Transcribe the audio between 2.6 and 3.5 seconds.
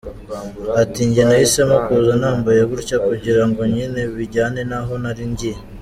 gutya kugira